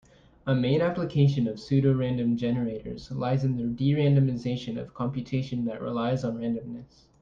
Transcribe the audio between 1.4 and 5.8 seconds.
of pseudorandom generators lies in the de-randomization of computation that